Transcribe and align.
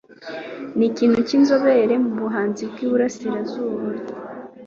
Ni 0.77 0.85
ikintu 0.91 1.19
cyinzobere 1.27 1.93
mubuhanzi 2.03 2.63
bwiburasirazuba. 2.71 3.83